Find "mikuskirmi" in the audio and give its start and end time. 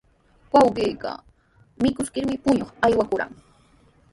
1.81-2.35